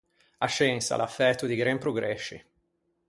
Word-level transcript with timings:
A 0.45 0.47
sciensa 0.53 0.91
a 0.93 0.97
l’à 0.99 1.09
fæto 1.17 1.43
di 1.47 1.59
gren 1.61 1.79
progresci. 1.83 2.37